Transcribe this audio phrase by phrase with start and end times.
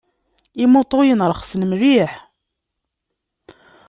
[0.63, 2.13] Imuṭuyen rexsen mliḥ.